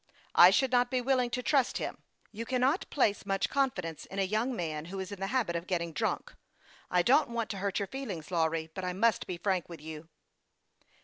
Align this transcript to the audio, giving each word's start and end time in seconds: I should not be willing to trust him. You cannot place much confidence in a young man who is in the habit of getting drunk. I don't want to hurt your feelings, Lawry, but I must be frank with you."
I 0.33 0.49
should 0.49 0.71
not 0.71 0.89
be 0.89 0.99
willing 0.99 1.29
to 1.29 1.43
trust 1.43 1.77
him. 1.77 1.99
You 2.31 2.43
cannot 2.43 2.89
place 2.89 3.23
much 3.23 3.51
confidence 3.51 4.07
in 4.07 4.17
a 4.17 4.23
young 4.23 4.55
man 4.55 4.85
who 4.85 4.99
is 4.99 5.11
in 5.11 5.19
the 5.19 5.27
habit 5.27 5.55
of 5.55 5.67
getting 5.67 5.93
drunk. 5.93 6.33
I 6.89 7.03
don't 7.03 7.29
want 7.29 7.51
to 7.51 7.57
hurt 7.57 7.77
your 7.77 7.87
feelings, 7.87 8.31
Lawry, 8.31 8.71
but 8.73 8.83
I 8.83 8.93
must 8.93 9.27
be 9.27 9.37
frank 9.37 9.69
with 9.69 9.79
you." 9.79 10.09